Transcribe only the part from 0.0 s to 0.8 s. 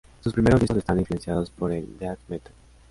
Sus primeros discos